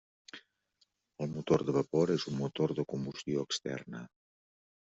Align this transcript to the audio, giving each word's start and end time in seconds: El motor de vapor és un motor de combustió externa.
El 1.25 1.29
motor 1.33 1.63
de 1.69 1.75
vapor 1.77 2.13
és 2.15 2.25
un 2.31 2.39
motor 2.39 2.75
de 2.81 2.89
combustió 2.95 3.45
externa. 3.51 4.03